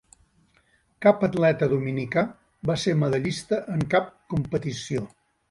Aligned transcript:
Cap 1.05 1.19
atleta 1.27 1.67
dominica 1.73 2.23
va 2.71 2.79
ser 2.85 2.95
medallista 3.03 3.61
en 3.77 3.87
cap 3.93 4.11
competició. 4.35 5.07